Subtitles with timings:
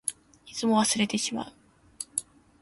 [0.47, 1.53] いつも忘れてしまう。